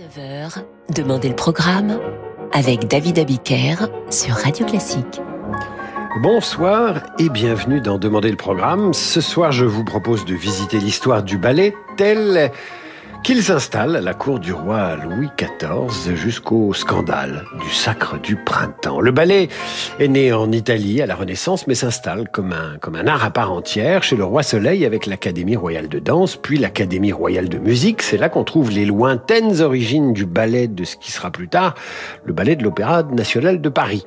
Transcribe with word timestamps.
19h, 0.00 0.62
Demandez 0.94 1.28
le 1.28 1.36
programme 1.36 2.00
avec 2.52 2.88
David 2.88 3.18
Abiker 3.18 3.74
sur 4.08 4.34
Radio 4.34 4.64
Classique. 4.64 5.20
Bonsoir 6.22 7.02
et 7.18 7.28
bienvenue 7.28 7.82
dans 7.82 7.98
Demandez 7.98 8.30
le 8.30 8.36
programme. 8.36 8.94
Ce 8.94 9.20
soir, 9.20 9.52
je 9.52 9.66
vous 9.66 9.84
propose 9.84 10.24
de 10.24 10.34
visiter 10.34 10.78
l'histoire 10.78 11.22
du 11.22 11.36
ballet 11.36 11.74
tel 11.98 12.50
qu'il 13.22 13.42
s'installe 13.42 13.96
à 13.96 14.00
la 14.00 14.14
cour 14.14 14.38
du 14.38 14.52
roi 14.52 14.96
Louis 14.96 15.28
XIV 15.36 16.16
jusqu'au 16.16 16.72
scandale 16.72 17.44
du 17.62 17.70
sacre 17.70 18.18
du 18.18 18.36
printemps. 18.36 19.00
Le 19.00 19.10
ballet 19.10 19.48
est 19.98 20.08
né 20.08 20.32
en 20.32 20.50
Italie 20.52 21.02
à 21.02 21.06
la 21.06 21.14
Renaissance, 21.14 21.66
mais 21.66 21.74
s'installe 21.74 22.28
comme 22.30 22.52
un, 22.52 22.78
comme 22.78 22.96
un 22.96 23.06
art 23.06 23.24
à 23.24 23.30
part 23.30 23.52
entière 23.52 24.02
chez 24.02 24.16
le 24.16 24.24
roi 24.24 24.42
Soleil 24.42 24.86
avec 24.86 25.06
l'Académie 25.06 25.56
royale 25.56 25.88
de 25.88 25.98
danse, 25.98 26.36
puis 26.36 26.58
l'Académie 26.58 27.12
royale 27.12 27.48
de 27.48 27.58
musique. 27.58 28.02
C'est 28.02 28.16
là 28.16 28.28
qu'on 28.28 28.44
trouve 28.44 28.70
les 28.70 28.86
lointaines 28.86 29.60
origines 29.60 30.12
du 30.12 30.24
ballet 30.24 30.66
de 30.68 30.84
ce 30.84 30.96
qui 30.96 31.12
sera 31.12 31.30
plus 31.30 31.48
tard 31.48 31.74
le 32.24 32.32
ballet 32.32 32.56
de 32.56 32.62
l'Opéra 32.62 33.02
national 33.02 33.60
de 33.60 33.68
Paris. 33.68 34.06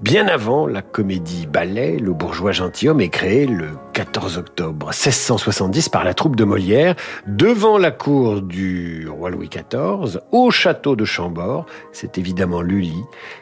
Bien 0.00 0.28
avant 0.28 0.66
la 0.66 0.80
comédie 0.80 1.46
ballet, 1.46 1.98
le 1.98 2.14
bourgeois 2.14 2.52
gentilhomme 2.52 3.02
est 3.02 3.10
créé 3.10 3.46
le 3.46 3.68
14 3.92 4.38
octobre 4.38 4.86
1670 4.86 5.90
par 5.90 6.04
la 6.04 6.14
troupe 6.14 6.36
de 6.36 6.44
Molière 6.44 6.94
devant 7.26 7.76
la 7.76 7.90
cour 7.90 8.40
du 8.40 9.06
roi 9.10 9.28
Louis 9.28 9.50
XIV 9.50 10.20
au 10.32 10.50
château 10.50 10.96
de 10.96 11.04
Chambord. 11.04 11.66
C'est 11.92 12.16
évidemment 12.16 12.62
Lully 12.62 12.96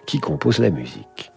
qui 0.04 0.18
compose 0.18 0.58
la 0.58 0.70
musique. 0.70 1.30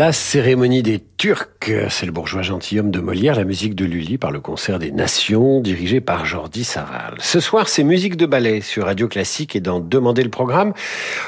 La 0.00 0.14
cérémonie 0.14 0.82
des 0.82 0.98
Turcs, 1.18 1.59
c'est 1.88 2.06
le 2.06 2.12
bourgeois 2.12 2.42
gentilhomme 2.42 2.90
de 2.90 3.00
Molière, 3.00 3.34
la 3.34 3.44
musique 3.44 3.74
de 3.74 3.84
Lully 3.84 4.18
par 4.18 4.30
le 4.30 4.40
concert 4.40 4.78
des 4.78 4.90
Nations, 4.90 5.60
dirigé 5.60 6.00
par 6.00 6.24
Jordi 6.24 6.64
Saval. 6.64 7.14
Ce 7.18 7.38
soir, 7.38 7.68
c'est 7.68 7.84
musique 7.84 8.16
de 8.16 8.26
ballet 8.26 8.60
sur 8.60 8.86
Radio 8.86 9.08
Classique 9.08 9.54
et 9.54 9.60
dans 9.60 9.78
Demander 9.78 10.22
le 10.22 10.30
programme. 10.30 10.72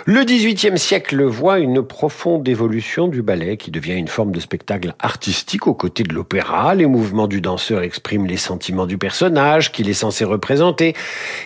Le 0.05 0.25
XVIIIe 0.25 0.79
siècle 0.79 1.23
voit 1.23 1.59
une 1.59 1.83
profonde 1.83 2.49
évolution 2.49 3.09
du 3.09 3.23
ballet 3.23 3.57
qui 3.57 3.71
devient 3.71 3.95
une 3.95 4.09
forme 4.09 4.33
de 4.33 4.41
spectacle 4.41 4.95
artistique 4.99 5.67
aux 5.67 5.75
côtés 5.75 6.03
de 6.03 6.15
l'opéra. 6.15 6.75
Les 6.75 6.87
mouvements 6.87 7.29
du 7.29 7.41
danseur 7.41 7.83
expriment 7.83 8.27
les 8.27 8.37
sentiments 8.37 8.87
du 8.87 8.99
personnage 8.99 9.71
qu'il 9.71 9.89
est 9.89 9.95
censé 9.95 10.25
représenter 10.25 10.95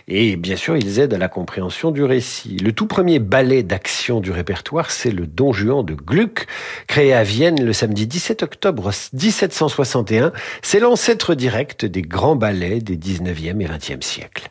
et 0.08 0.36
bien 0.36 0.56
sûr, 0.56 0.76
ils 0.76 1.00
aident 1.00 1.14
à 1.14 1.18
la 1.18 1.28
compréhension 1.28 1.90
du 1.90 2.02
récit. 2.02 2.56
Le 2.56 2.72
tout 2.72 2.86
premier 2.86 3.18
ballet 3.18 3.62
d'action 3.62 4.20
du 4.20 4.30
répertoire, 4.30 4.90
c'est 4.90 5.10
le 5.10 5.26
Don 5.26 5.52
Juan 5.52 5.84
de 5.84 5.94
Gluck, 5.94 6.46
créé 6.86 7.12
à 7.12 7.24
Vienne 7.24 7.62
le 7.62 7.72
samedi 7.72 8.06
17 8.06 8.42
octobre 8.42 8.85
1761. 9.12 10.32
C'est 10.62 10.80
l'ancêtre 10.80 11.34
direct 11.34 11.84
des 11.84 12.02
grands 12.02 12.36
ballets 12.36 12.80
des 12.80 12.96
19e 12.96 13.60
et 13.60 13.66
20e 13.66 14.02
siècles. 14.02 14.50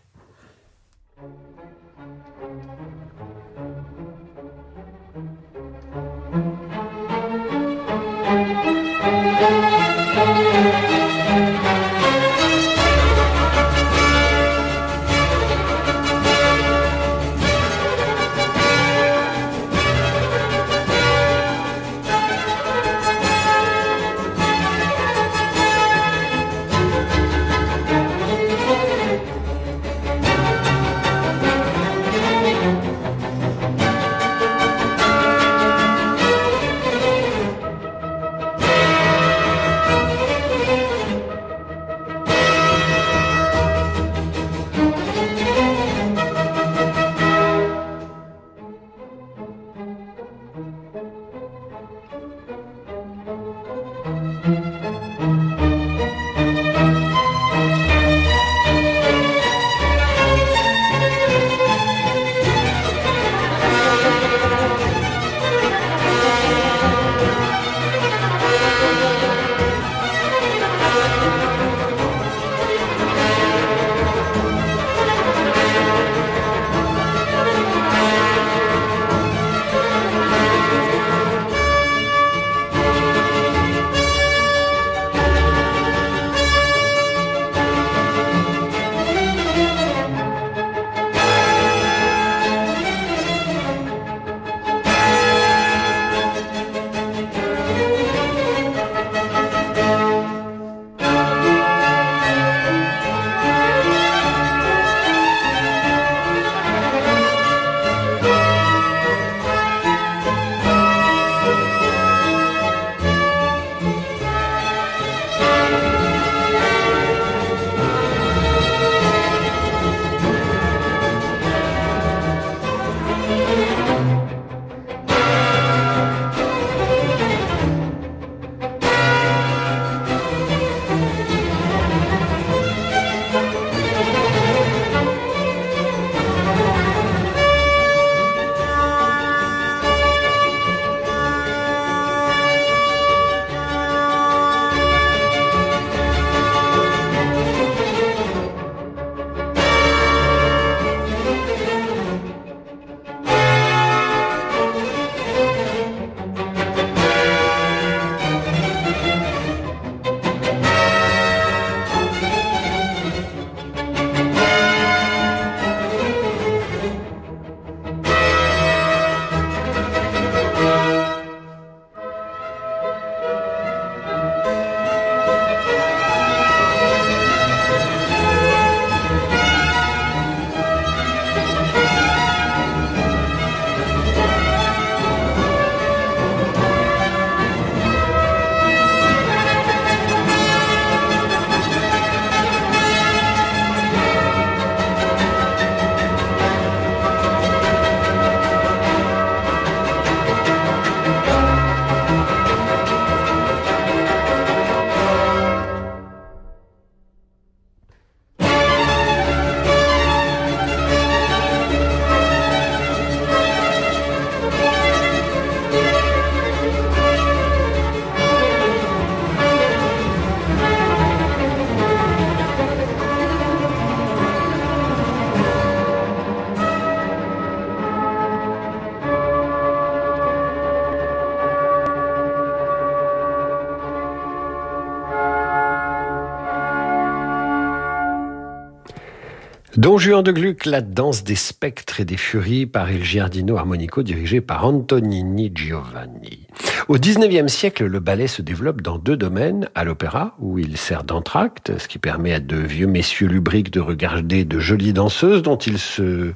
Don 239.96 240.22
de 240.24 240.32
Gluck, 240.34 240.66
La 240.66 240.82
danse 240.82 241.24
des 241.24 241.36
spectres 241.36 242.02
et 242.02 242.06
des 242.06 242.18
furies 242.18 242.66
par 242.66 242.92
Il 242.92 243.02
Giardino 243.06 243.56
Armonico 243.56 244.04
dirigé 244.04 244.42
par 244.42 244.66
Antonini 244.66 245.54
Giovanni. 245.56 246.45
Au 246.88 247.00
XIXe 247.00 247.52
siècle, 247.52 247.88
le 247.88 248.00
ballet 248.00 248.28
se 248.28 248.44
développe 248.44 248.84
dans 248.84 249.00
deux 249.00 249.18
domaines, 249.18 249.70
à 249.74 249.84
l'opéra, 249.84 250.36
où 250.38 250.60
il 250.60 250.78
sert 250.78 251.04
d'entracte, 251.04 251.80
ce 251.80 251.88
qui 251.88 251.98
permet 251.98 252.32
à 252.32 252.40
de 252.40 252.58
vieux 252.58 252.86
messieurs 252.86 253.26
lubriques 253.26 253.72
de 253.72 253.80
regarder 253.80 254.46
de 254.46 254.60
jolies 254.60 254.94
danseuses 254.94 255.42
dont 255.42 255.58
ils 255.58 255.80
se 255.80 256.34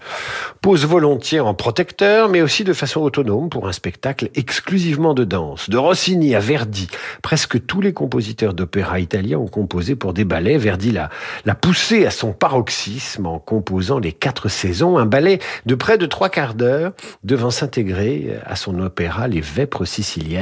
posent 0.62 0.88
volontiers 0.88 1.40
en 1.40 1.54
protecteur, 1.54 2.30
mais 2.30 2.42
aussi 2.42 2.64
de 2.64 2.74
façon 2.74 3.02
autonome 3.02 3.50
pour 3.50 3.68
un 3.68 3.72
spectacle 3.72 4.32
exclusivement 4.34 5.14
de 5.14 5.24
danse. 5.24 5.70
De 5.70 5.78
Rossini 5.78 6.34
à 6.34 6.40
Verdi, 6.40 6.88
presque 7.22 7.64
tous 7.68 7.82
les 7.82 7.94
compositeurs 7.94 8.56
d'opéra 8.56 9.00
italiens 9.00 9.38
ont 9.38 9.48
composé 9.48 9.96
pour 9.96 10.14
des 10.14 10.26
ballets. 10.26 10.58
Verdi 10.58 10.92
l'a, 10.92 11.12
l'a 11.46 11.54
poussé 11.54 12.08
à 12.08 12.12
son 12.12 12.34
paroxysme 12.34 13.28
en 13.28 13.38
composant 13.38 14.00
les 14.00 14.14
quatre 14.14 14.50
saisons, 14.50 14.98
un 14.98 15.06
ballet 15.06 15.38
de 15.68 15.76
près 15.76 16.00
de 16.00 16.08
trois 16.08 16.30
quarts 16.30 16.56
d'heure 16.56 16.94
devant 17.24 17.52
s'intégrer 17.52 18.32
à 18.48 18.56
son 18.56 18.80
opéra 18.80 19.28
Les 19.28 19.42
Vêpres 19.42 19.86
siciliennes 19.86 20.39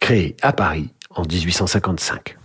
créée 0.00 0.36
à 0.42 0.52
Paris 0.52 0.90
en 1.10 1.22
1855. 1.22 2.36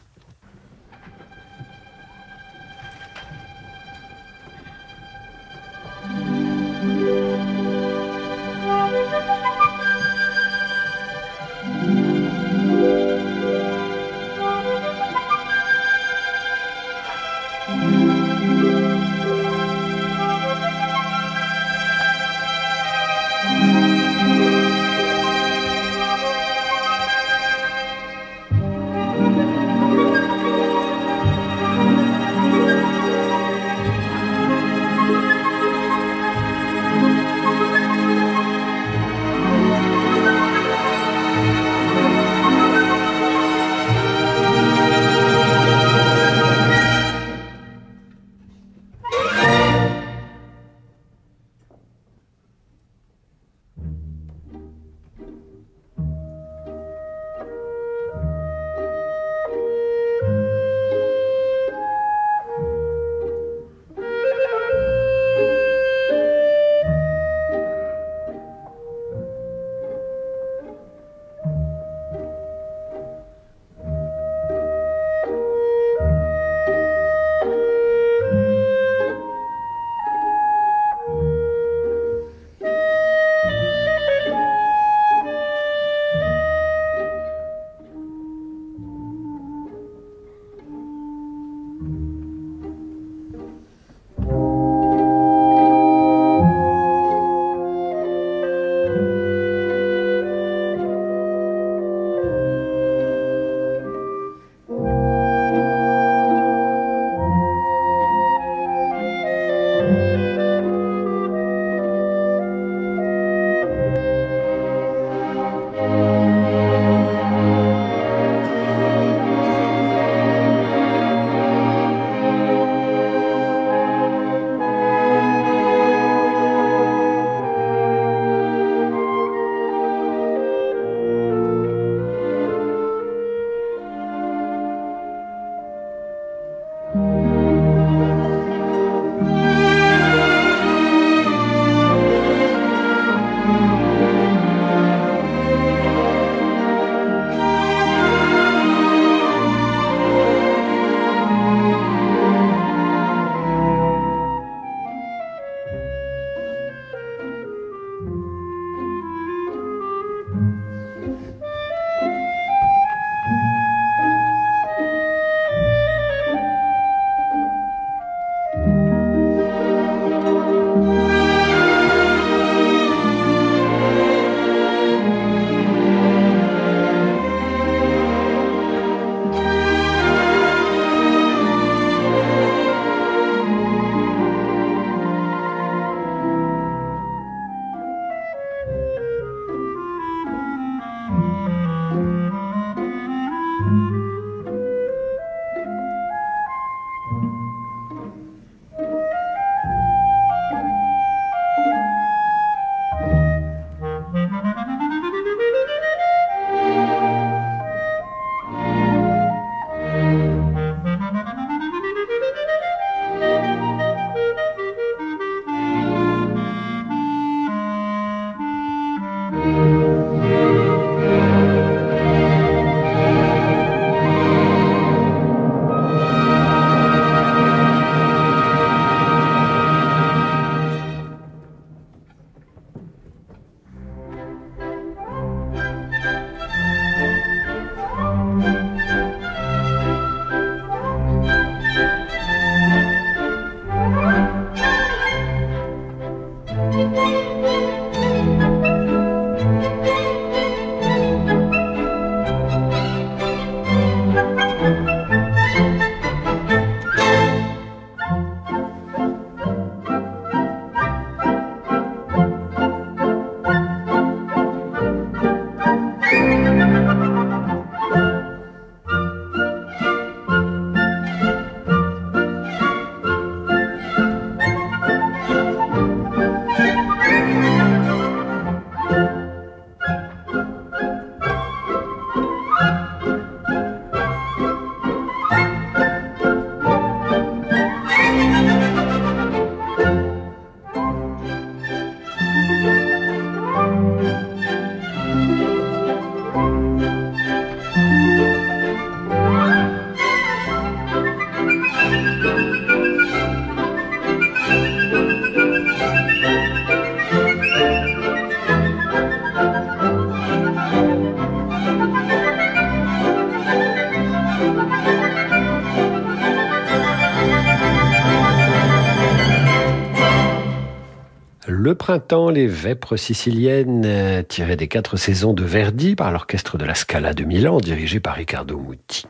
Le 321.72 321.76
printemps, 321.76 322.30
les 322.30 322.48
vêpres 322.48 322.98
siciliennes, 322.98 323.84
euh, 323.86 324.24
tirées 324.24 324.58
des 324.58 324.68
quatre 324.68 324.98
saisons 324.98 325.32
de 325.32 325.46
Verdi 325.46 325.96
par 325.96 326.12
l'orchestre 326.12 326.58
de 326.58 326.66
la 326.66 326.76
Scala 326.76 327.14
de 327.14 327.24
Milan, 327.24 327.62
dirigé 327.62 328.02
par 328.02 328.16
Riccardo 328.16 328.58
Muti. 328.58 329.06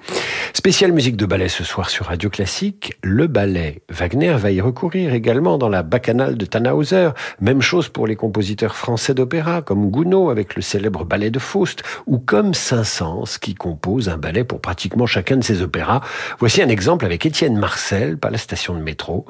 Spéciale 0.54 0.92
musique 0.92 1.18
de 1.18 1.26
ballet 1.26 1.50
ce 1.50 1.64
soir 1.64 1.90
sur 1.90 2.06
Radio 2.06 2.30
Classique, 2.30 2.94
le 3.02 3.26
ballet. 3.26 3.82
Wagner 3.90 4.34
va 4.34 4.52
y 4.52 4.62
recourir 4.62 5.16
également 5.16 5.58
dans 5.58 5.70
la 5.70 5.82
bacchanale 5.82 6.38
de 6.38 6.46
Tannhauser. 6.46 7.10
Même 7.40 7.62
chose 7.62 7.90
pour 7.90 8.06
les 8.06 8.16
compositeurs 8.16 8.76
français 8.76 9.16
d'opéra, 9.16 9.64
comme 9.64 9.90
Gounod 9.90 10.30
avec 10.30 10.56
le 10.56 10.62
célèbre 10.62 11.04
ballet 11.04 11.32
de 11.32 11.40
Faust, 11.40 11.82
ou 12.06 12.20
comme 12.20 12.54
Saint-Saëns 12.54 13.40
qui 13.42 13.56
compose 13.56 14.08
un 14.08 14.18
ballet 14.18 14.44
pour 14.44 14.62
pratiquement 14.62 15.08
chacun 15.08 15.38
de 15.38 15.44
ses 15.44 15.64
opéras. 15.64 16.02
Voici 16.38 16.62
un 16.62 16.70
exemple 16.70 17.06
avec 17.06 17.26
Étienne 17.26 17.58
Marcel, 17.58 18.20
par 18.20 18.30
la 18.30 18.38
station 18.38 18.76
de 18.76 18.82
métro, 18.82 19.26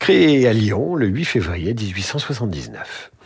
créé 0.00 0.48
à 0.48 0.52
Lyon 0.52 0.96
le 0.96 1.06
8 1.06 1.24
février 1.24 1.72
1879. 2.50 3.17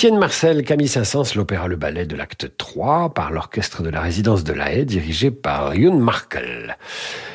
Étienne 0.00 0.18
Marcel, 0.18 0.64
Camille 0.64 0.88
Saint-Saëns, 0.88 1.34
l'opéra 1.36 1.68
Le 1.68 1.76
Ballet 1.76 2.06
de 2.06 2.16
l'acte 2.16 2.56
3 2.56 3.12
par 3.12 3.30
l'orchestre 3.30 3.82
de 3.82 3.90
la 3.90 4.00
résidence 4.00 4.44
de 4.44 4.54
la 4.54 4.72
Haye 4.72 4.86
dirigé 4.86 5.30
par 5.30 5.74
Youn 5.74 6.00
Markel. 6.00 6.78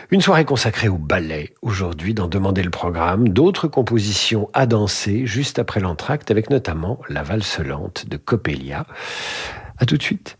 Une 0.10 0.20
soirée 0.20 0.46
consacrée 0.46 0.88
au 0.88 0.98
ballet 0.98 1.54
aujourd'hui 1.62 2.16
dans 2.16 2.28
Demander 2.28 2.64
le 2.64 2.72
programme, 2.72 3.30
d'autres 3.30 3.68
compositions 3.68 4.50
à 4.54 4.66
danser 4.66 5.28
juste 5.28 5.60
après 5.60 5.80
l'entracte 5.80 6.32
avec 6.32 6.50
notamment 6.50 7.00
la 7.08 7.22
valse 7.22 7.60
lente 7.60 8.10
de 8.10 8.18
Coppelia. 8.18 8.88
À 9.78 9.86
tout 9.86 9.98
de 9.98 10.02
suite. 10.02 10.40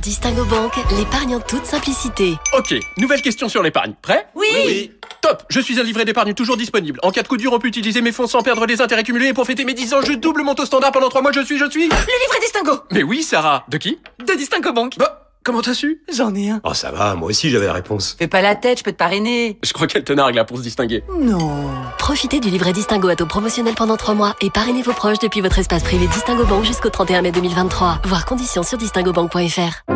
Distingo 0.00 0.44
Bank, 0.44 0.72
l'épargne 0.98 1.36
en 1.36 1.40
toute 1.40 1.64
simplicité. 1.64 2.34
Ok, 2.56 2.74
nouvelle 2.98 3.22
question 3.22 3.48
sur 3.48 3.62
l'épargne. 3.62 3.94
Prêt 4.02 4.28
oui, 4.34 4.48
oui, 4.66 4.92
Top 5.22 5.44
Je 5.48 5.60
suis 5.60 5.80
un 5.80 5.82
livret 5.82 6.04
d'épargne 6.04 6.34
toujours 6.34 6.58
disponible. 6.58 7.00
En 7.02 7.10
cas 7.10 7.22
de 7.22 7.28
coup 7.28 7.38
dur, 7.38 7.52
on 7.54 7.58
peut 7.58 7.68
utiliser 7.68 8.02
mes 8.02 8.12
fonds 8.12 8.26
sans 8.26 8.42
perdre 8.42 8.66
les 8.66 8.82
intérêts 8.82 9.02
cumulés 9.02 9.28
et 9.28 9.32
pour 9.32 9.46
fêter 9.46 9.64
mes 9.64 9.72
10 9.72 9.94
ans, 9.94 10.02
je 10.02 10.12
double 10.12 10.42
mon 10.42 10.54
taux 10.54 10.66
standard 10.66 10.92
pendant 10.92 11.08
3 11.08 11.22
mois, 11.22 11.32
je 11.32 11.40
suis, 11.40 11.58
je 11.58 11.70
suis... 11.70 11.84
Le 11.84 11.94
livret 11.94 12.40
Distingo 12.40 12.80
Mais 12.92 13.02
oui, 13.02 13.22
Sarah 13.22 13.64
De 13.68 13.78
qui? 13.78 13.98
De 14.18 14.34
Distingo 14.34 14.72
Bank. 14.72 14.98
Bah, 14.98 15.23
comment 15.44 15.60
t'as 15.60 15.74
su? 15.74 16.00
J'en 16.12 16.34
ai 16.34 16.50
un. 16.50 16.60
Oh, 16.64 16.74
ça 16.74 16.90
va, 16.90 17.14
moi 17.14 17.28
aussi 17.28 17.50
j'avais 17.50 17.66
la 17.66 17.72
réponse. 17.72 18.16
Fais 18.18 18.26
pas 18.26 18.42
la 18.42 18.54
tête, 18.54 18.78
je 18.78 18.84
peux 18.84 18.92
te 18.92 18.96
parrainer. 18.96 19.58
Je 19.62 19.72
crois 19.72 19.86
qu'elle 19.86 20.04
te 20.04 20.12
nargue 20.12 20.34
là 20.34 20.44
pour 20.44 20.56
se 20.58 20.62
distinguer. 20.62 21.04
Non. 21.20 21.70
Profitez 21.98 22.40
du 22.40 22.50
livret 22.50 22.72
Distingo 22.72 23.08
à 23.08 23.16
taux 23.16 23.26
promotionnel 23.26 23.74
pendant 23.74 23.96
3 23.96 24.14
mois 24.14 24.34
et 24.40 24.50
parrainez 24.50 24.82
vos 24.82 24.92
proches 24.92 25.18
depuis 25.18 25.40
votre 25.40 25.58
espace 25.58 25.82
privé 25.82 26.06
Distingo 26.08 26.44
Bank 26.44 26.64
jusqu'au 26.64 26.90
31 26.90 27.22
mai 27.22 27.32
2023. 27.32 28.00
Voir 28.04 28.24
conditions 28.24 28.62
sur 28.62 28.78
distingobank.fr. 28.78 29.92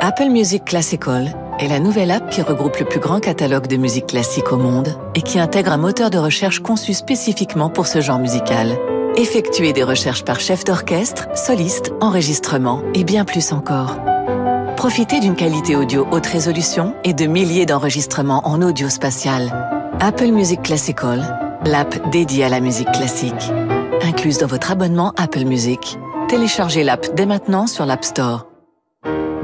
Apple 0.00 0.30
Music 0.30 0.64
Classical 0.64 1.34
est 1.58 1.68
la 1.68 1.80
nouvelle 1.80 2.10
app 2.10 2.30
qui 2.30 2.42
regroupe 2.42 2.76
le 2.78 2.84
plus 2.84 3.00
grand 3.00 3.18
catalogue 3.18 3.66
de 3.66 3.76
musique 3.76 4.06
classique 4.06 4.52
au 4.52 4.56
monde 4.58 4.88
et 5.14 5.22
qui 5.22 5.38
intègre 5.38 5.72
un 5.72 5.78
moteur 5.78 6.10
de 6.10 6.18
recherche 6.18 6.60
conçu 6.60 6.92
spécifiquement 6.92 7.70
pour 7.70 7.86
ce 7.86 8.00
genre 8.00 8.18
musical. 8.18 8.78
Effectuez 9.16 9.72
des 9.72 9.82
recherches 9.82 10.24
par 10.24 10.38
chef 10.38 10.64
d'orchestre, 10.64 11.26
soliste, 11.34 11.92
enregistrement 12.00 12.82
et 12.94 13.04
bien 13.04 13.24
plus 13.24 13.52
encore. 13.52 13.96
Profitez 14.76 15.20
d'une 15.20 15.34
qualité 15.34 15.74
audio 15.74 16.06
haute 16.10 16.26
résolution 16.26 16.94
et 17.02 17.14
de 17.14 17.24
milliers 17.24 17.64
d'enregistrements 17.64 18.46
en 18.46 18.60
audio 18.60 18.90
spatial. 18.90 19.50
Apple 20.00 20.26
Music 20.26 20.60
Classical, 20.62 21.60
l'app 21.64 22.10
dédiée 22.10 22.44
à 22.44 22.50
la 22.50 22.60
musique 22.60 22.92
classique. 22.92 23.50
Incluse 24.02 24.36
dans 24.36 24.46
votre 24.46 24.70
abonnement 24.70 25.14
Apple 25.16 25.44
Music. 25.44 25.98
Téléchargez 26.28 26.84
l'app 26.84 27.06
dès 27.14 27.24
maintenant 27.24 27.66
sur 27.66 27.86
l'App 27.86 28.04
Store. 28.04 28.48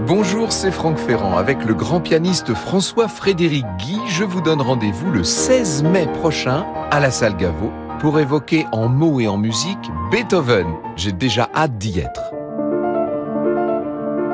Bonjour, 0.06 0.52
c'est 0.52 0.70
Franck 0.70 0.98
Ferrand. 0.98 1.38
Avec 1.38 1.64
le 1.64 1.72
grand 1.72 2.00
pianiste 2.00 2.52
François-Frédéric 2.52 3.64
Guy, 3.78 3.98
je 4.08 4.24
vous 4.24 4.42
donne 4.42 4.60
rendez-vous 4.60 5.10
le 5.10 5.24
16 5.24 5.82
mai 5.84 6.08
prochain 6.20 6.66
à 6.90 7.00
la 7.00 7.10
salle 7.10 7.38
Gaveau 7.38 7.72
pour 8.00 8.20
évoquer 8.20 8.66
en 8.70 8.88
mots 8.88 9.18
et 9.18 9.28
en 9.28 9.38
musique 9.38 9.90
Beethoven. 10.10 10.66
J'ai 10.96 11.12
déjà 11.12 11.48
hâte 11.54 11.78
d'y 11.78 12.00
être. 12.00 12.20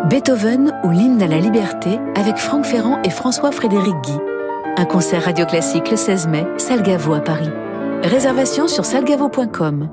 Beethoven 0.06 0.72
ou 0.84 0.90
l'hymne 0.90 1.22
à 1.22 1.26
la 1.26 1.38
liberté 1.38 1.98
avec 2.14 2.38
Franck 2.38 2.64
Ferrand 2.64 3.02
et 3.02 3.10
François-Frédéric 3.10 3.94
Guy. 4.02 4.16
Un 4.76 4.84
concert 4.84 5.24
radio 5.24 5.44
classique 5.44 5.90
le 5.90 5.96
16 5.96 6.28
mai, 6.28 6.46
salle 6.56 6.82
Gaveau 6.82 7.14
à 7.14 7.20
Paris. 7.20 7.50
Réservation 8.04 8.68
sur 8.68 8.84
salgavo.com. 8.84 9.90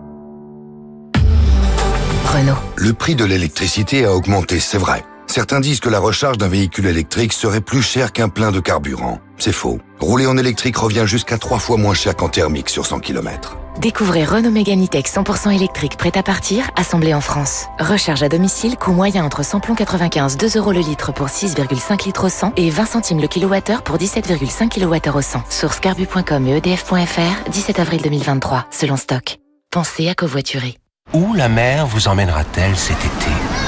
Renault. 2.26 2.54
Le 2.78 2.94
prix 2.94 3.16
de 3.16 3.26
l'électricité 3.26 4.06
a 4.06 4.14
augmenté, 4.14 4.60
c'est 4.60 4.78
vrai. 4.78 5.04
Certains 5.36 5.60
disent 5.60 5.82
que 5.82 5.90
la 5.90 6.00
recharge 6.00 6.38
d'un 6.38 6.48
véhicule 6.48 6.86
électrique 6.86 7.34
serait 7.34 7.60
plus 7.60 7.82
cher 7.82 8.14
qu'un 8.14 8.30
plein 8.30 8.54
de 8.54 8.62
carburant. 8.62 9.20
C'est 9.38 9.52
faux. 9.52 9.80
Rouler 10.00 10.28
en 10.28 10.38
électrique 10.38 10.78
revient 10.78 11.04
jusqu'à 11.06 11.38
trois 11.38 11.60
fois 11.60 11.76
moins 11.76 11.94
cher 11.94 12.16
qu'en 12.16 12.30
thermique 12.30 12.70
sur 12.70 12.86
100 12.86 13.02
km. 13.02 13.58
Découvrez 13.82 14.24
Renault 14.24 14.50
Mégane 14.50 14.86
E-Tech 14.86 15.04
100% 15.04 15.54
électrique 15.54 15.98
prêt 15.98 16.18
à 16.18 16.24
partir, 16.24 16.72
assemblé 16.78 17.14
en 17.14 17.20
France. 17.20 17.66
Recharge 17.82 18.24
à 18.24 18.30
domicile, 18.30 18.78
coût 18.78 18.94
moyen 18.94 19.26
entre 19.26 19.44
samplon 19.44 19.76
95, 19.76 20.38
2 20.38 20.58
euros 20.58 20.72
le 20.72 20.80
litre 20.80 21.12
pour 21.12 21.28
6,5 21.28 22.06
litres 22.06 22.28
au 22.28 22.30
100 22.30 22.54
et 22.56 22.70
20 22.70 22.86
centimes 22.86 23.20
le 23.20 23.28
kilowattheure 23.28 23.84
pour 23.84 23.98
17,5 23.98 24.70
kWh 24.70 25.18
au 25.18 25.22
100. 25.22 25.44
Source 25.50 25.82
carbu.com 25.82 26.48
et 26.48 26.56
edf.fr, 26.66 27.50
17 27.52 27.80
avril 27.82 28.02
2023, 28.02 28.68
selon 28.72 28.96
stock. 28.96 29.40
Pensez 29.70 30.08
à 30.08 30.16
covoiturer. 30.16 30.78
Où 31.14 31.34
la 31.34 31.50
mer 31.50 31.88
vous 31.88 32.08
emmènera-t-elle 32.08 32.78
cet 32.78 33.00
été? 33.00 33.65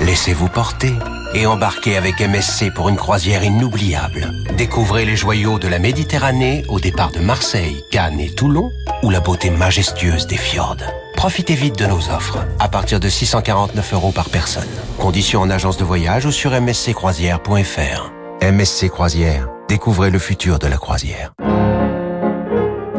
Laissez-vous 0.00 0.48
porter 0.48 0.94
et 1.34 1.46
embarquez 1.46 1.96
avec 1.96 2.20
MSC 2.20 2.72
pour 2.74 2.88
une 2.88 2.96
croisière 2.96 3.44
inoubliable. 3.44 4.30
Découvrez 4.56 5.04
les 5.04 5.16
joyaux 5.16 5.58
de 5.58 5.68
la 5.68 5.78
Méditerranée 5.78 6.64
au 6.68 6.80
départ 6.80 7.10
de 7.12 7.20
Marseille, 7.20 7.84
Cannes 7.90 8.18
et 8.18 8.30
Toulon 8.30 8.72
ou 9.02 9.10
la 9.10 9.20
beauté 9.20 9.50
majestueuse 9.50 10.26
des 10.26 10.38
fjords. 10.38 10.76
Profitez 11.16 11.54
vite 11.54 11.78
de 11.78 11.84
nos 11.84 12.08
offres, 12.08 12.38
à 12.58 12.68
partir 12.68 12.98
de 12.98 13.08
649 13.10 13.92
euros 13.92 14.12
par 14.12 14.30
personne. 14.30 14.68
Conditions 14.98 15.42
en 15.42 15.50
agence 15.50 15.76
de 15.76 15.84
voyage 15.84 16.24
ou 16.24 16.32
sur 16.32 16.58
msccroisière.fr. 16.58 18.12
MSC 18.42 18.88
Croisière, 18.88 19.48
découvrez 19.68 20.10
le 20.10 20.18
futur 20.18 20.58
de 20.58 20.66
la 20.66 20.78
croisière. 20.78 21.34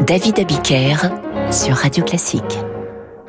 David 0.05 0.39
Abiker 0.39 0.97
sur 1.51 1.75
Radio 1.75 2.03
Classique. 2.03 2.59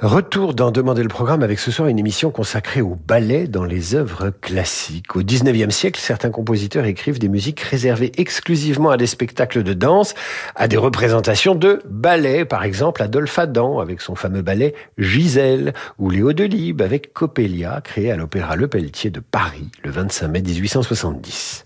Retour 0.03 0.53
dans 0.53 0.73
Demander 0.73 1.05
le 1.05 1.09
programme 1.09 1.45
avec 1.45 1.61
ce 1.61 1.71
soir 1.71 1.87
une 1.87 2.01
émission 2.01 2.33
consacrée 2.33 2.83
au 2.83 2.97
ballet 2.97 3.47
dans 3.47 3.63
les 3.63 3.95
œuvres 3.95 4.31
classiques. 4.31 5.15
Au 5.15 5.23
19e 5.23 5.71
siècle, 5.71 6.01
certains 6.01 6.31
compositeurs 6.31 6.87
écrivent 6.87 7.21
des 7.21 7.29
musiques 7.29 7.61
réservées 7.61 8.11
exclusivement 8.17 8.91
à 8.91 8.97
des 8.97 9.07
spectacles 9.07 9.63
de 9.63 9.75
danse, 9.75 10.17
à 10.57 10.67
des 10.67 10.77
représentations 10.77 11.55
de 11.55 11.81
ballet. 11.89 12.45
Par 12.45 12.65
exemple, 12.65 13.01
Adolphe 13.01 13.39
Adam 13.39 13.79
avec 13.79 14.01
son 14.01 14.17
fameux 14.17 14.43
ballet 14.43 14.75
Gisèle 14.99 15.73
ou 16.01 16.11
Léo 16.11 16.33
Delibes 16.33 16.83
avec 16.83 17.13
Coppelia 17.13 17.81
créé 17.81 18.11
à 18.11 18.17
l'Opéra 18.17 18.57
Le 18.57 18.67
Pelletier 18.67 19.11
de 19.11 19.21
Paris 19.21 19.71
le 19.85 19.93
25 19.93 20.27
mai 20.27 20.43
1870. 20.43 21.65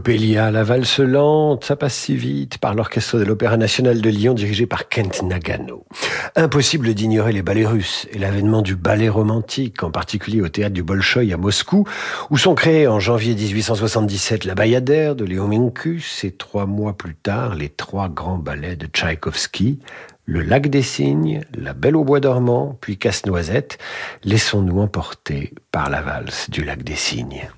Coppelia, 0.00 0.50
la 0.50 0.64
valse 0.64 1.00
lente, 1.00 1.66
ça 1.66 1.76
passe 1.76 1.92
si 1.92 2.16
vite, 2.16 2.56
par 2.56 2.74
l'orchestre 2.74 3.18
de 3.18 3.24
l'Opéra 3.24 3.58
national 3.58 4.00
de 4.00 4.08
Lyon 4.08 4.32
dirigé 4.32 4.64
par 4.64 4.88
Kent 4.88 5.22
Nagano. 5.22 5.84
Impossible 6.36 6.94
d'ignorer 6.94 7.34
les 7.34 7.42
ballets 7.42 7.66
russes 7.66 8.06
et 8.10 8.18
l'avènement 8.18 8.62
du 8.62 8.76
ballet 8.76 9.10
romantique, 9.10 9.82
en 9.82 9.90
particulier 9.90 10.40
au 10.40 10.48
théâtre 10.48 10.72
du 10.72 10.82
Bolchoï 10.82 11.34
à 11.34 11.36
Moscou, 11.36 11.84
où 12.30 12.38
sont 12.38 12.54
créés 12.54 12.88
en 12.88 12.98
janvier 12.98 13.34
1877 13.34 14.46
la 14.46 14.54
Bayadère 14.54 15.16
de 15.16 15.26
Léon 15.26 15.48
Minkus 15.48 16.24
et 16.24 16.30
trois 16.30 16.64
mois 16.64 16.94
plus 16.94 17.14
tard 17.14 17.54
les 17.54 17.68
trois 17.68 18.08
grands 18.08 18.38
ballets 18.38 18.76
de 18.76 18.86
Tchaïkovski, 18.86 19.80
le 20.24 20.40
lac 20.40 20.68
des 20.70 20.80
cygnes, 20.80 21.42
la 21.54 21.74
belle 21.74 21.96
au 21.96 22.04
bois 22.04 22.20
dormant, 22.20 22.78
puis 22.80 22.96
casse-noisette. 22.96 23.76
Laissons-nous 24.24 24.80
emporter 24.80 25.52
par 25.70 25.90
la 25.90 26.00
valse 26.00 26.48
du 26.48 26.64
lac 26.64 26.84
des 26.84 26.96
cygnes. 26.96 27.50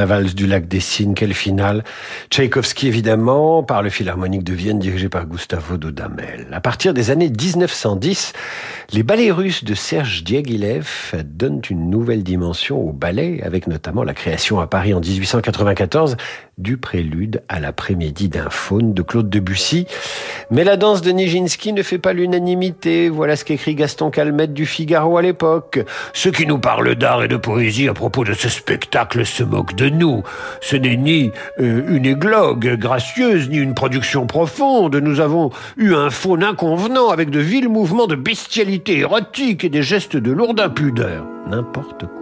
La 0.00 0.06
valse 0.06 0.34
du 0.34 0.46
lac 0.46 0.66
des 0.66 0.80
Cygnes, 0.80 1.12
quelle 1.12 1.34
finale. 1.34 1.84
Tchaïkovski, 2.30 2.88
évidemment, 2.88 3.62
par 3.62 3.82
le 3.82 3.90
Philharmonique 3.90 4.44
de 4.44 4.54
Vienne, 4.54 4.78
dirigé 4.78 5.10
par 5.10 5.26
Gustavo 5.26 5.76
Dudamel. 5.76 6.46
À 6.52 6.60
partir 6.62 6.94
des 6.94 7.10
années 7.10 7.28
1910, 7.28 8.32
les 8.92 9.02
ballets 9.04 9.30
russes 9.30 9.62
de 9.62 9.74
Serge 9.74 10.24
Diaghilev 10.24 11.14
donnent 11.24 11.62
une 11.70 11.90
nouvelle 11.90 12.24
dimension 12.24 12.80
au 12.80 12.92
ballet, 12.92 13.40
avec 13.44 13.68
notamment 13.68 14.02
la 14.02 14.14
création 14.14 14.58
à 14.58 14.66
Paris 14.66 14.94
en 14.94 15.00
1894 15.00 16.16
du 16.58 16.76
prélude 16.76 17.42
à 17.48 17.60
l'après-midi 17.60 18.28
d'un 18.28 18.50
faune 18.50 18.92
de 18.92 19.02
Claude 19.02 19.30
Debussy. 19.30 19.86
Mais 20.50 20.64
la 20.64 20.76
danse 20.76 21.02
de 21.02 21.10
Nijinsky 21.10 21.72
ne 21.72 21.82
fait 21.82 21.98
pas 21.98 22.12
l'unanimité. 22.12 23.08
Voilà 23.08 23.36
ce 23.36 23.44
qu'écrit 23.44 23.74
Gaston 23.74 24.10
Calmette 24.10 24.52
du 24.52 24.66
Figaro 24.66 25.16
à 25.16 25.22
l'époque. 25.22 25.80
Ceux 26.12 26.32
qui 26.32 26.46
nous 26.46 26.58
parlent 26.58 26.96
d'art 26.96 27.22
et 27.22 27.28
de 27.28 27.36
poésie 27.36 27.88
à 27.88 27.94
propos 27.94 28.24
de 28.24 28.34
ce 28.34 28.48
spectacle 28.48 29.24
se 29.24 29.42
moquent 29.42 29.76
de 29.76 29.88
nous. 29.88 30.22
Ce 30.60 30.76
n'est 30.76 30.96
ni 30.96 31.30
euh, 31.60 31.82
une 31.88 32.06
églogue 32.06 32.76
gracieuse, 32.76 33.48
ni 33.48 33.56
une 33.56 33.74
production 33.74 34.26
profonde. 34.26 34.96
Nous 34.96 35.20
avons 35.20 35.50
eu 35.76 35.94
un 35.94 36.10
faune 36.10 36.42
inconvenant 36.42 37.08
avec 37.08 37.30
de 37.30 37.40
vils 37.40 37.68
mouvements 37.68 38.06
de 38.08 38.16
bestialité 38.16 38.79
érotique 38.88 39.64
et 39.64 39.68
des 39.68 39.82
gestes 39.82 40.16
de 40.16 40.32
lourde 40.32 40.60
impudeur. 40.60 41.26
N'importe 41.48 42.06
quoi. 42.06 42.19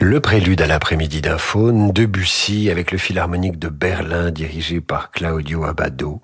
Le 0.00 0.20
prélude 0.20 0.62
à 0.62 0.66
l'après-midi 0.66 1.20
d'un 1.20 1.38
faune, 1.38 1.92
Debussy 1.92 2.70
avec 2.70 2.90
le 2.90 2.98
Philharmonique 2.98 3.58
de 3.58 3.68
Berlin 3.68 4.30
dirigé 4.30 4.80
par 4.80 5.10
Claudio 5.10 5.64
Abbado, 5.64 6.22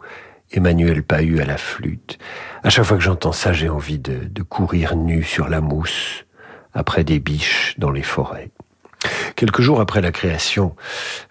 Emmanuel 0.51 1.03
Pahu 1.03 1.41
à 1.41 1.45
la 1.45 1.59
flûte. 1.59 2.19
À 2.63 2.71
chaque 2.71 2.85
fois 2.85 2.97
que 2.97 3.03
j'entends 3.03 3.33
ça, 3.33 3.53
j'ai 3.53 3.69
envie 3.69 3.99
de 3.99 4.43
courir 4.43 4.97
nu 4.97 5.23
sur 5.23 5.49
la 5.49 5.61
mousse, 5.61 6.25
après 6.73 7.05
des 7.05 7.19
biches 7.19 7.75
dans 7.79 7.91
les 7.91 8.03
forêts. 8.03 8.51
Quelques 9.37 9.61
jours 9.61 9.83
après 9.83 10.01
la 10.01 10.13
création 10.13 10.75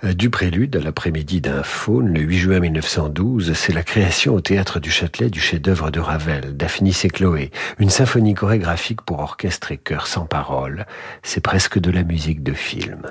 euh, 0.03 0.13
du 0.13 0.29
prélude 0.29 0.75
à 0.75 0.79
l'après-midi 0.79 1.41
d'un 1.41 1.63
faune, 1.63 2.13
le 2.13 2.19
8 2.19 2.37
juin 2.37 2.59
1912, 2.59 3.53
c'est 3.53 3.73
la 3.73 3.81
création 3.81 4.35
au 4.35 4.41
théâtre 4.41 4.79
du 4.79 4.91
Châtelet 4.91 5.31
du 5.31 5.39
chef-d'œuvre 5.39 5.89
de 5.89 5.99
Ravel, 5.99 6.55
Daphnis 6.55 7.01
et 7.03 7.09
Chloé, 7.09 7.49
une 7.79 7.89
symphonie 7.89 8.35
chorégraphique 8.35 9.01
pour 9.01 9.21
orchestre 9.21 9.71
et 9.71 9.77
chœur 9.77 10.05
sans 10.05 10.27
parole. 10.27 10.85
C'est 11.23 11.41
presque 11.41 11.79
de 11.79 11.89
la 11.89 12.03
musique 12.03 12.43
de 12.43 12.53
film. 12.53 13.07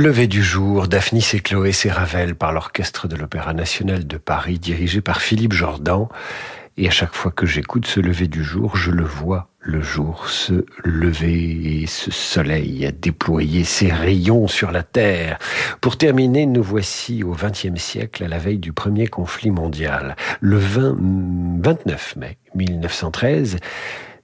Lever 0.00 0.28
du 0.28 0.42
jour, 0.42 0.88
Daphnis 0.88 1.28
et 1.34 1.40
Chloé 1.40 1.72
Séravel 1.72 2.34
par 2.34 2.54
l'Orchestre 2.54 3.06
de 3.06 3.16
l'Opéra 3.16 3.52
National 3.52 4.06
de 4.06 4.16
Paris, 4.16 4.58
dirigé 4.58 5.02
par 5.02 5.20
Philippe 5.20 5.52
Jordan. 5.52 6.06
Et 6.78 6.88
à 6.88 6.90
chaque 6.90 7.12
fois 7.12 7.30
que 7.30 7.44
j'écoute 7.44 7.86
ce 7.86 8.00
lever 8.00 8.26
du 8.26 8.42
jour, 8.42 8.78
je 8.78 8.90
le 8.90 9.04
vois, 9.04 9.50
le 9.60 9.82
jour 9.82 10.30
se 10.30 10.64
lever 10.84 11.82
et 11.82 11.86
ce 11.86 12.10
soleil 12.10 12.90
déployer 12.98 13.64
ses 13.64 13.92
rayons 13.92 14.48
sur 14.48 14.72
la 14.72 14.82
terre. 14.82 15.38
Pour 15.82 15.98
terminer, 15.98 16.46
nous 16.46 16.62
voici 16.62 17.22
au 17.22 17.34
XXe 17.34 17.78
siècle, 17.78 18.24
à 18.24 18.28
la 18.28 18.38
veille 18.38 18.58
du 18.58 18.72
premier 18.72 19.06
conflit 19.06 19.50
mondial. 19.50 20.16
Le 20.40 20.56
20, 20.56 20.96
29 21.62 22.16
mai 22.16 22.38
1913, 22.54 23.58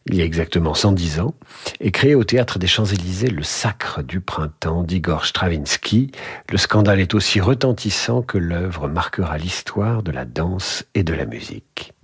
il 0.08 0.14
y 0.16 0.22
a 0.22 0.24
exactement 0.24 0.74
110 0.74 1.20
ans, 1.20 1.34
est 1.80 1.90
créé 1.90 2.14
au 2.14 2.22
théâtre 2.22 2.58
des 2.58 2.66
Champs-Élysées 2.66 3.28
le 3.28 3.42
Sacre 3.42 4.02
du 4.02 4.20
printemps 4.20 4.84
d'Igor 4.84 5.26
Stravinsky. 5.26 6.12
Le 6.50 6.58
scandale 6.58 7.00
est 7.00 7.14
aussi 7.14 7.40
retentissant 7.40 8.22
que 8.22 8.38
l'œuvre 8.38 8.88
marquera 8.88 9.36
l'histoire 9.36 10.02
de 10.02 10.12
la 10.12 10.24
danse 10.24 10.84
et 10.94 11.02
de 11.02 11.12
la 11.12 11.26
musique. 11.26 11.95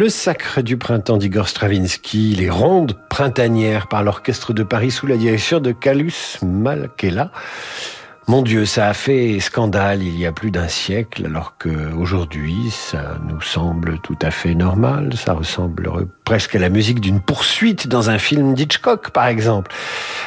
Le 0.00 0.08
Sacre 0.08 0.62
du 0.62 0.78
printemps 0.78 1.18
d'Igor 1.18 1.46
Stravinsky, 1.46 2.34
les 2.34 2.48
rondes 2.48 2.96
printanières 3.10 3.86
par 3.86 4.02
l'Orchestre 4.02 4.54
de 4.54 4.62
Paris 4.62 4.90
sous 4.90 5.06
la 5.06 5.18
direction 5.18 5.60
de 5.60 5.72
Kalus 5.72 6.38
Malkela. 6.42 7.30
Mon 8.26 8.40
Dieu, 8.40 8.64
ça 8.64 8.88
a 8.88 8.94
fait 8.94 9.38
scandale 9.40 10.02
il 10.02 10.18
y 10.18 10.24
a 10.24 10.32
plus 10.32 10.50
d'un 10.50 10.68
siècle, 10.68 11.26
alors 11.26 11.58
que 11.58 11.92
aujourd'hui, 11.92 12.70
ça 12.70 13.18
nous 13.28 13.42
semble 13.42 13.98
tout 13.98 14.16
à 14.22 14.30
fait 14.30 14.54
normal. 14.54 15.12
Ça 15.18 15.34
ressemble 15.34 15.90
presque 16.30 16.54
la 16.54 16.68
musique 16.68 17.00
d'une 17.00 17.18
poursuite 17.18 17.88
dans 17.88 18.08
un 18.08 18.18
film 18.18 18.54
d'Hitchcock, 18.54 19.10
par 19.10 19.26
exemple. 19.26 19.72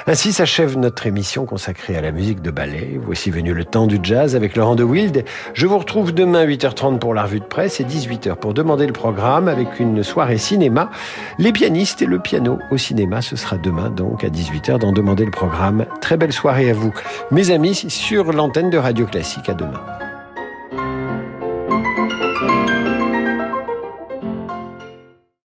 Ainsi 0.05 0.33
s'achève 0.33 0.77
notre 0.77 1.07
émission 1.07 1.45
consacrée 1.45 1.95
à 1.95 2.01
la 2.01 2.11
musique 2.11 2.41
de 2.41 2.51
ballet. 2.51 2.99
Voici 3.05 3.31
venu 3.31 3.53
le 3.53 3.63
temps 3.63 3.87
du 3.87 3.99
jazz 4.03 4.35
avec 4.35 4.57
Laurent 4.57 4.75
de 4.75 4.83
Wild. 4.83 5.23
Je 5.53 5.65
vous 5.65 5.77
retrouve 5.77 6.13
demain 6.13 6.45
8h30 6.45 6.99
pour 6.99 7.13
la 7.13 7.23
revue 7.23 7.39
de 7.39 7.45
presse 7.45 7.79
et 7.79 7.85
18h 7.85 8.35
pour 8.35 8.53
demander 8.53 8.85
le 8.85 8.91
programme 8.91 9.47
avec 9.47 9.79
une 9.79 10.03
soirée 10.03 10.37
cinéma. 10.37 10.91
Les 11.39 11.53
pianistes 11.53 12.01
et 12.01 12.05
le 12.05 12.19
piano 12.19 12.59
au 12.69 12.75
cinéma, 12.75 13.21
ce 13.21 13.37
sera 13.37 13.57
demain 13.57 13.89
donc 13.89 14.25
à 14.25 14.27
18h 14.27 14.79
dans 14.79 14.91
demander 14.91 15.23
le 15.23 15.31
programme. 15.31 15.85
Très 16.01 16.17
belle 16.17 16.33
soirée 16.33 16.69
à 16.69 16.73
vous. 16.73 16.93
Mes 17.31 17.49
amis, 17.49 17.75
sur 17.87 18.33
l'antenne 18.33 18.69
de 18.69 18.77
Radio 18.77 19.05
Classique. 19.05 19.47
À 19.47 19.53
demain. 19.53 19.79